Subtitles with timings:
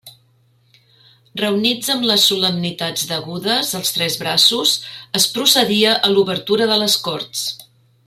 [1.41, 4.75] Reunits amb les solemnitats degudes els tres braços,
[5.23, 7.49] es procedia a l'obertura de les corts.